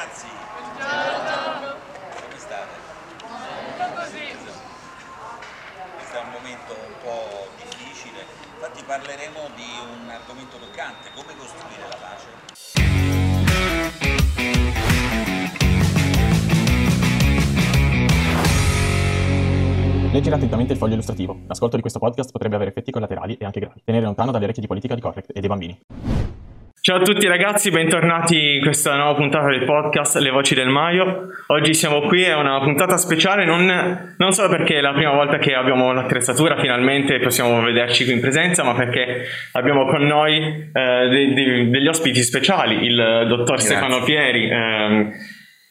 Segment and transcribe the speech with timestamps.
[0.00, 0.26] ragazzi!
[0.56, 1.76] Buongiorno!
[2.22, 2.72] Come state?
[5.96, 8.24] Questo è un momento un po' difficile,
[8.54, 12.28] infatti parleremo di un argomento toccante, come costruire la pace.
[20.12, 21.40] Leggere attentamente il foglio illustrativo.
[21.46, 23.82] L'ascolto di questo podcast potrebbe avere effetti collaterali e anche gravi.
[23.84, 25.78] Tenere lontano dalle orecchie di politica di correct e dei bambini.
[26.82, 31.26] Ciao a tutti ragazzi, bentornati in questa nuova puntata del podcast Le Voci del Maio.
[31.48, 35.36] Oggi siamo qui, è una puntata speciale non, non solo perché è la prima volta
[35.36, 40.70] che abbiamo l'attrezzatura finalmente e possiamo vederci qui in presenza, ma perché abbiamo con noi
[40.72, 45.10] eh, de- de- degli ospiti speciali, il dottor Stefano Pieri, ehm,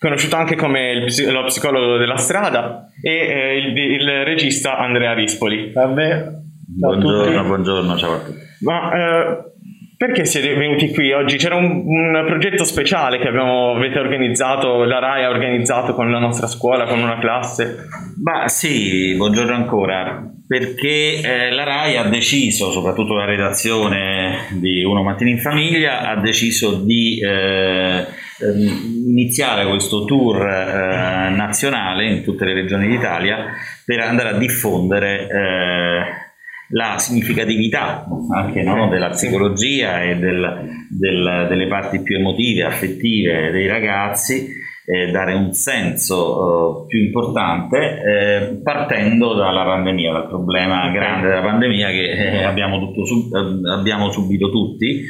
[0.00, 5.70] conosciuto anche come il lo psicologo della strada, e eh, il, il regista Andrea Rispoli.
[5.76, 7.46] A Buongiorno, tutti.
[7.46, 8.38] buongiorno, ciao a tutti.
[8.62, 9.54] Ma eh,
[9.96, 11.38] perché siete venuti qui oggi?
[11.38, 16.18] C'era un, un progetto speciale che abbiamo, avete organizzato, la RAI ha organizzato con la
[16.18, 17.86] nostra scuola, con una classe.
[18.22, 25.02] Ma sì, buongiorno ancora, perché eh, la RAI ha deciso, soprattutto la redazione di Uno
[25.02, 28.04] Mattino in Famiglia, ha deciso di eh,
[28.40, 33.46] ehm, iniziare questo tour eh, nazionale in tutte le regioni d'Italia
[33.82, 36.25] per andare a diffondere eh,
[36.70, 43.66] la significatività anche no, della psicologia e del- del- delle parti più emotive, affettive dei
[43.66, 51.26] ragazzi eh, dare un senso eh, più importante eh, partendo dalla pandemia, dal problema grande
[51.28, 55.02] della pandemia che eh, abbiamo, tutto sub- eh, abbiamo subito tutti,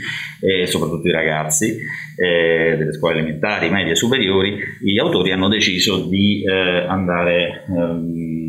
[0.65, 1.77] soprattutto i ragazzi
[2.17, 8.46] eh, delle scuole elementari, medie e superiori, gli autori hanno deciso di andare ehm,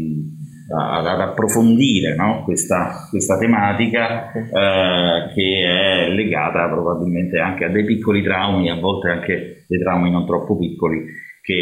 [0.75, 7.85] ad, ad approfondire no, questa, questa tematica eh, che è legata probabilmente anche a dei
[7.85, 11.05] piccoli traumi, a volte anche dei traumi non troppo piccoli
[11.41, 11.53] che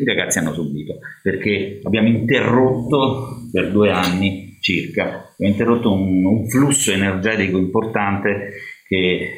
[0.00, 6.48] i ragazzi hanno subito, perché abbiamo interrotto per due anni circa, abbiamo interrotto un, un
[6.48, 8.50] flusso energetico importante
[8.88, 9.30] che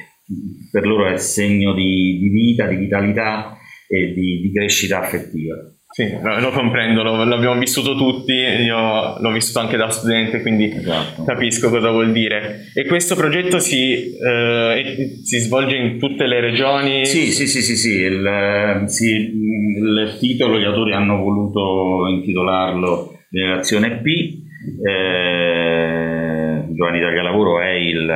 [0.71, 5.55] per loro è segno di, di vita, di vitalità e di, di crescita affettiva.
[5.99, 10.73] Sì, lo, lo comprendo, lo- l'abbiamo vissuto tutti, io l'ho vissuto anche da studente, quindi
[10.73, 11.25] Esatto.
[11.25, 12.67] capisco cosa vuol dire.
[12.73, 17.05] E questo progetto si, eh, si svolge in tutte le regioni?
[17.05, 23.97] Sì, sì, sì, sì, sì, il, sì, il titolo gli autori hanno voluto intitolarlo Generazione
[24.01, 24.07] P.
[24.87, 28.09] Eh, Giovanni Italia Lavoro è il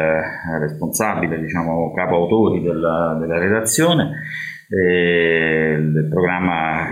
[0.61, 4.21] responsabile, diciamo, capo autori della, della redazione.
[4.69, 6.87] Eh, il programma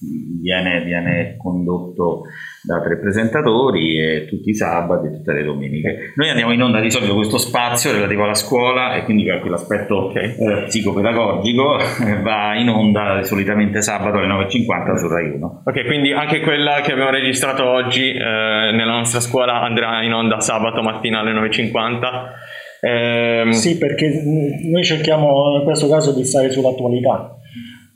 [0.00, 2.22] viene, viene condotto
[2.62, 6.12] da tre presentatori e tutti i sabati e tutte le domeniche.
[6.14, 10.12] Noi andiamo in onda di solito questo spazio relativo alla scuola e quindi per quell'aspetto
[10.14, 15.62] eh, psicopedagogico eh, va in onda solitamente sabato alle 9.50 su Rai 1.
[15.64, 20.40] Ok, quindi anche quella che abbiamo registrato oggi eh, nella nostra scuola andrà in onda
[20.40, 22.48] sabato mattina alle 9.50.
[22.82, 24.22] Ehm, Sì, perché
[24.70, 27.39] noi cerchiamo in questo caso di stare sull'attualità.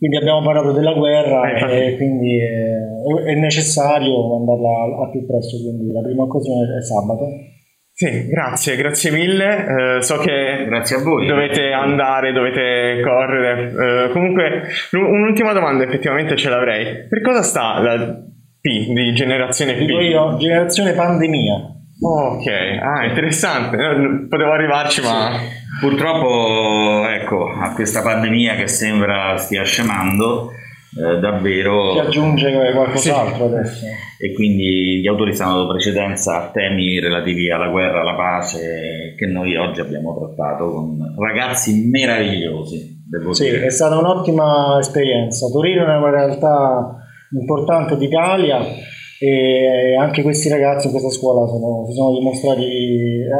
[0.05, 5.57] Quindi abbiamo parlato della guerra Eh, e quindi eh, è necessario andarla al- più presto,
[5.57, 7.25] quindi la prima occasione è sabato.
[7.91, 9.97] sì, grazie, grazie mille.
[9.97, 11.27] Eh, so che Grazie a voi.
[11.27, 14.07] dovete andare, dovete correre.
[14.07, 17.07] Eh, comunque, l- un'ultima domanda effettivamente ce l'avrei.
[17.09, 17.97] Per cosa sta la
[18.61, 19.87] P di generazione P?
[19.87, 21.55] Dico io, generazione pandemia.
[22.03, 22.47] Oh, ok,
[22.83, 23.77] ah, interessante.
[23.77, 25.31] Eh, Potevo arrivarci, ma
[25.81, 30.51] Purtroppo, ecco, a questa pandemia che sembra stia scemando,
[30.97, 31.95] eh, davvero...
[31.95, 33.87] Si aggiunge qualcos'altro adesso.
[34.19, 39.27] e quindi gli autori stanno dando precedenza a temi relativi alla guerra, alla pace che
[39.27, 43.67] noi oggi abbiamo trattato con ragazzi meravigliosi, Sì, dire.
[43.67, 45.49] è stata un'ottima esperienza.
[45.49, 46.97] Torino è una realtà
[47.33, 48.61] importante d'Italia
[49.27, 52.67] e anche questi ragazzi in questa scuola sono- si sono dimostrati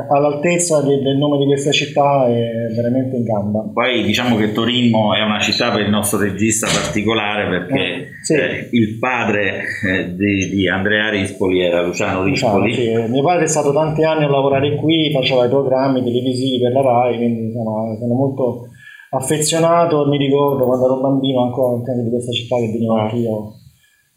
[0.09, 3.69] all'altezza de- del nome di questa città e veramente in gamba.
[3.73, 8.35] Poi diciamo che Torino è una città per il nostro regista particolare perché Eh, sì.
[8.35, 13.05] eh, il padre eh, di, di Andrea Rispoli era Luciano Diciamo, Rispoli.
[13.07, 16.73] sì, Mio padre è stato tanti anni a lavorare qui, faceva i programmi televisivi per
[16.73, 18.69] la RAI, quindi insomma, sono molto
[19.11, 23.03] affezionato mi ricordo quando ero bambino ancora di questa città che venivo Ah.
[23.03, 23.53] anch'io.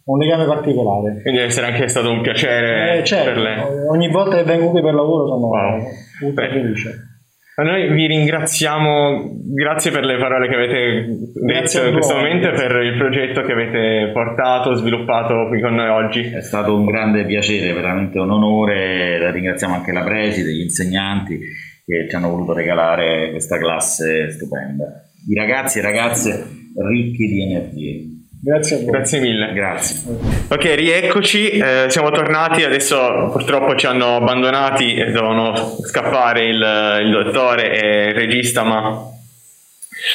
[0.07, 1.19] Un legame particolare.
[1.21, 3.59] quindi deve essere anche stato un piacere Eh, certo, per lei.
[3.89, 5.80] ogni volta che vengo qui per lavoro sono Wow.
[6.21, 6.50] molto Beh.
[6.50, 7.01] felice.
[7.57, 11.07] Noi vi ringraziamo, grazie per le parole che avete
[11.44, 15.59] Grazie detto a in questo momento e per il progetto che avete portato, sviluppato qui
[15.59, 16.21] con noi oggi.
[16.21, 19.18] È stato un grande piacere, veramente un onore.
[19.18, 21.39] La ringraziamo anche la preside, gli insegnanti
[21.83, 24.86] che ci hanno voluto regalare questa classe stupenda.
[25.27, 26.45] I ragazzi e ragazze
[26.88, 28.06] ricchi di energie.
[28.47, 28.91] Grazie a voi.
[28.91, 29.51] Grazie mille.
[29.51, 30.03] Grazie.
[30.47, 37.11] Ok, rieccoci, eh, siamo tornati, adesso purtroppo ci hanno abbandonati e dovevano scappare il, il
[37.11, 39.05] dottore e il regista, ma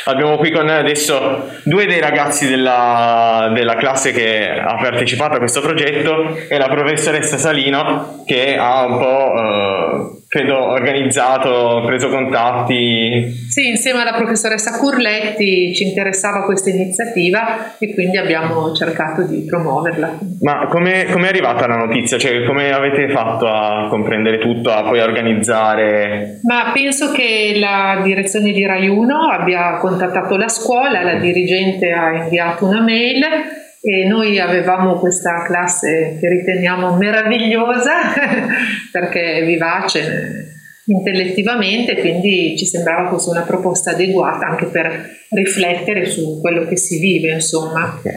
[0.06, 5.38] abbiamo qui con noi adesso due dei ragazzi della, della classe che ha partecipato a
[5.38, 13.30] questo progetto e la professoressa Salino che ha un po', eh, credo, organizzato, preso contatti.
[13.50, 20.20] Sì, insieme alla professoressa Curletti ci interessava questa iniziativa e quindi abbiamo cercato di promuoverla.
[20.40, 22.16] Ma come è arrivata la notizia?
[22.16, 26.40] Cioè, come avete fatto a comprendere tutto, a poi organizzare?
[26.44, 32.10] Ma penso che la direzione di Rai 1 abbia contattato la scuola, la dirigente ha
[32.10, 38.14] inviato una mail e noi avevamo questa classe che riteniamo meravigliosa
[38.92, 40.52] perché è vivace
[40.86, 47.00] intellettivamente, quindi ci sembrava fosse una proposta adeguata anche per riflettere su quello che si
[47.00, 47.98] vive, insomma.
[48.00, 48.10] Ok,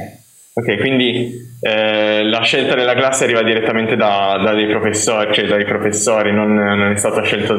[0.53, 5.65] okay quindi eh, la scelta della classe arriva direttamente da, da dei professori, cioè dai
[5.65, 7.55] professori, non, non è stata scelta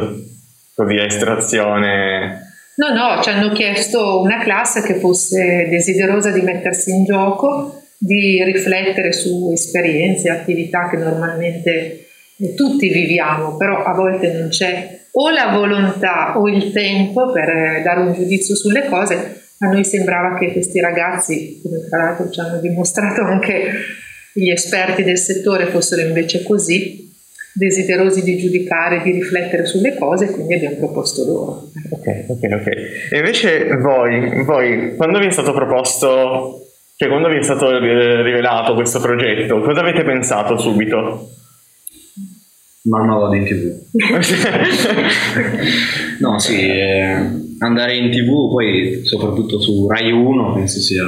[0.77, 2.41] così a estrazione.
[2.77, 8.43] No, no, ci hanno chiesto una classe che fosse desiderosa di mettersi in gioco di
[8.45, 12.07] riflettere su esperienze, attività che normalmente
[12.39, 17.49] eh, tutti viviamo, però a volte non c'è o la volontà o il tempo per
[17.49, 19.43] eh, dare un giudizio sulle cose.
[19.61, 23.71] A noi sembrava che questi ragazzi, come tra l'altro ci hanno dimostrato anche
[24.35, 27.11] gli esperti del settore, fossero invece così,
[27.55, 31.71] desiderosi di giudicare, di riflettere sulle cose, quindi abbiamo proposto loro.
[31.91, 32.67] Ok, ok, ok.
[33.13, 36.66] E invece voi, voi quando vi è stato proposto
[36.97, 41.29] cioè, quando vi è stato rivelato questo progetto, cosa avete pensato subito?
[42.85, 43.71] Ma vado in tv.
[46.21, 47.15] no, sì, eh,
[47.59, 51.05] andare in tv, poi soprattutto su Rai 1, penso sia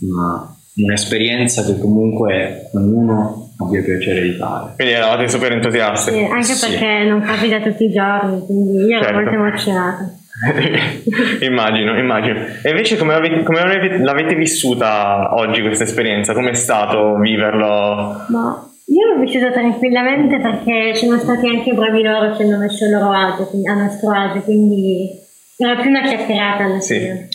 [0.00, 4.72] una, un'esperienza che comunque ognuno abbia piacere di fare.
[4.74, 6.10] Quindi eravate super entusiasti.
[6.10, 7.08] Sì, anche perché sì.
[7.08, 9.20] non capita tutti i giorni, quindi io ero certo.
[9.20, 10.19] molto emozionata.
[11.40, 12.44] immagino, immagino.
[12.62, 16.32] E invece come, avete, come avete, l'avete vissuta oggi questa esperienza?
[16.32, 18.24] Com'è stato viverlo?
[18.28, 22.92] No, io l'ho vissuta tranquillamente perché sono stati anche bravi loro che hanno messo il
[22.92, 25.10] loro agio, a nostro agio, quindi
[25.56, 26.98] era più una chiacchierata alla sì.
[26.98, 27.28] fine.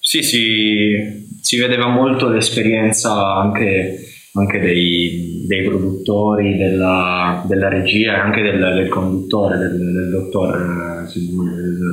[0.00, 8.18] Sì, sì, si vedeva molto l'esperienza anche anche dei, dei produttori, della, della, regia e
[8.18, 11.08] anche del, del conduttore, del, del dottor eh,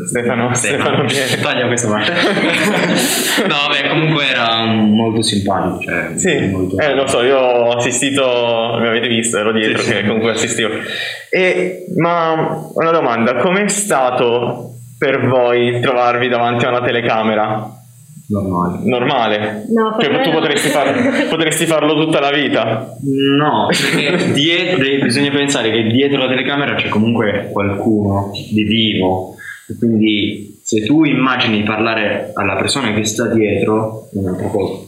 [0.06, 1.06] Stefano, Stefano, Stefano
[1.42, 2.12] taglia questa parte.
[3.48, 5.80] no, beh, comunque era molto simpatico.
[5.82, 6.78] Cioè, sì, molto...
[6.80, 10.06] Eh, lo so, io ho assistito, mi avete visto, ero dietro sì, che sì.
[10.06, 10.70] comunque assistivo.
[11.30, 17.83] E, ma una domanda, com'è stato per voi trovarvi davanti a una telecamera?
[18.28, 18.80] Normale.
[18.84, 19.66] Normale?
[19.70, 22.96] No, cioè, tu potresti, far, potresti, farlo tutta la vita?
[23.38, 29.36] No, perché dietro, bisogna pensare che dietro la telecamera c'è comunque qualcuno di vivo.
[29.78, 34.82] Quindi se tu immagini parlare alla persona che sta dietro, è un'altra cosa.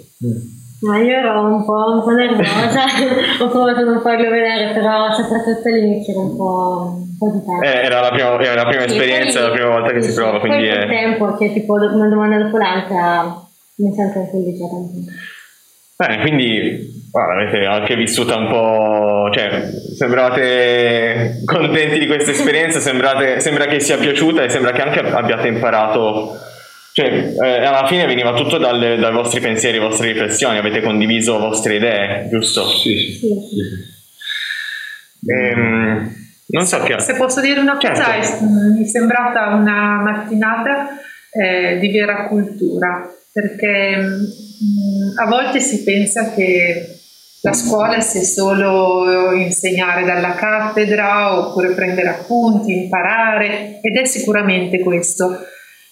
[0.82, 2.84] Ma io ero un po', un po nervosa,
[3.42, 7.44] ho provato a non farlo vedere, però soprattutto all'inizio era un po', un po di
[7.46, 7.64] tempo.
[7.64, 10.16] Eh, era la prima, era la prima esperienza, poi, la prima volta che sì, si
[10.16, 10.86] prova, quindi è...
[10.88, 13.42] tempo, cioè tipo una domanda dopo l'altra,
[13.78, 15.12] mi sento tranquillizzata un po'.
[15.98, 23.40] Bene, quindi guarda, avete anche vissuta un po', cioè sembrate contenti di questa esperienza, sembrate,
[23.40, 26.38] sembra che sia piaciuta e sembra che anche abbiate imparato
[26.96, 31.76] cioè, eh, alla fine veniva tutto dalle, dai vostri pensieri, vostre riflessioni, avete condiviso vostre
[31.76, 32.70] idee, giusto?
[32.70, 33.20] Sì, sì.
[33.20, 33.30] sì.
[35.30, 36.10] Ehm,
[36.48, 36.98] non so che...
[37.02, 38.46] Se posso dire una cosa, certo.
[38.46, 40.88] mi è sembrata una mattinata
[41.32, 46.98] eh, di vera cultura, perché mh, mm, a volte si pensa che
[47.42, 55.40] la scuola sia solo insegnare dalla cattedra oppure prendere appunti, imparare, ed è sicuramente questo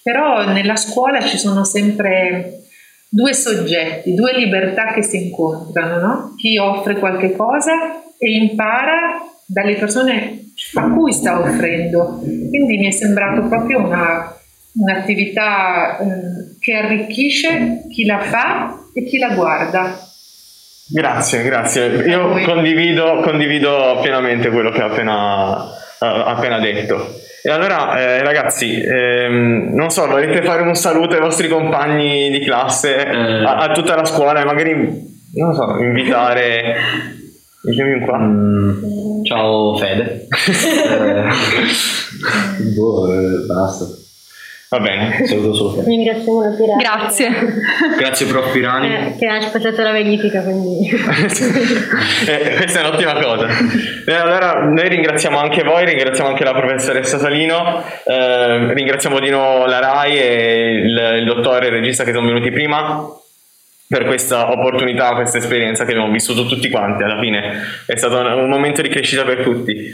[0.04, 2.66] però nella scuola ci sono sempre
[3.10, 6.34] due soggetti, due libertà che si incontrano, no?
[6.36, 12.20] chi offre qualche cosa e impara dalle persone a cui sta offrendo.
[12.22, 14.36] Quindi mi è sembrato proprio una,
[14.74, 16.06] un'attività eh,
[16.60, 19.98] che arricchisce chi la fa e chi la guarda.
[20.90, 21.88] Grazie, grazie.
[22.08, 25.66] Io condivido, condivido pienamente quello che ha appena,
[26.04, 27.22] appena detto.
[27.46, 32.40] E allora, eh, ragazzi, ehm, non so, volete fare un saluto ai vostri compagni di
[32.40, 33.44] classe, eh.
[33.44, 34.74] a, a, tutta la scuola e magari,
[35.34, 37.12] non so, invitare...
[37.66, 38.18] Vieni qua.
[38.18, 40.28] Mm, ciao Fede.
[40.28, 41.24] eh,
[42.76, 43.86] boh, eh, basta.
[44.74, 45.84] Va bene, saluto solo te.
[45.84, 46.82] Ringraziamo la Pirani.
[46.82, 47.30] Grazie.
[47.96, 48.88] Grazie prof Pirani.
[48.88, 50.90] eh, che ha sposato la verifica, quindi...
[52.26, 53.48] Eh, questa è un'ottima cosa.
[54.06, 59.66] Eh, allora, noi ringraziamo anche voi, ringraziamo anche la professoressa Salino, eh, ringraziamo di nuovo
[59.66, 63.08] la RAI e il, il dottore e il regista che sono venuti prima
[63.88, 67.04] per questa opportunità, questa esperienza che abbiamo vissuto tutti quanti.
[67.04, 69.92] Alla fine è stato un, un momento di crescita per tutti.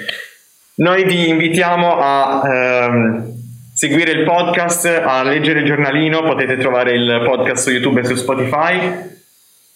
[0.76, 3.39] Noi vi invitiamo a ehm,
[3.80, 8.16] seguire il podcast, a leggere il giornalino, potete trovare il podcast su YouTube e su
[8.16, 9.08] Spotify.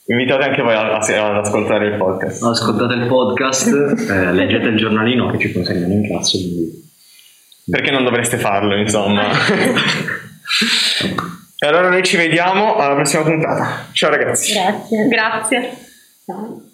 [0.07, 2.43] Invitate anche voi ad ascoltare il podcast.
[2.43, 3.67] Ascoltate il podcast,
[4.09, 6.37] eh, leggete il giornalino che ci consegnano in classe.
[6.37, 6.81] quindi-
[7.71, 9.29] Perché non dovreste farlo, insomma.
[11.57, 13.87] e allora noi ci vediamo alla prossima puntata.
[13.93, 14.51] Ciao ragazzi.
[14.51, 15.07] Grazie.
[15.07, 15.77] Grazie.
[16.25, 16.72] Ciao.